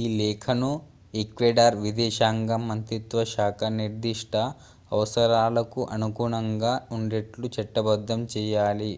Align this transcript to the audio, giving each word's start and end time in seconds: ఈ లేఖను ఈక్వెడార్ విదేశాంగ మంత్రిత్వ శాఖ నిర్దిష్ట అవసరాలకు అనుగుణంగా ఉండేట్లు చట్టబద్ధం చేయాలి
ఈ 0.00 0.04
లేఖను 0.12 0.68
ఈక్వెడార్ 1.14 1.76
విదేశాంగ 1.82 2.50
మంత్రిత్వ 2.64 3.24
శాఖ 3.32 3.60
నిర్దిష్ట 3.74 4.34
అవసరాలకు 4.92 5.82
అనుగుణంగా 5.94 6.72
ఉండేట్లు 6.96 7.48
చట్టబద్ధం 7.56 8.22
చేయాలి 8.34 8.92